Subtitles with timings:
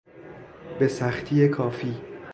[0.79, 1.95] به سختی کافی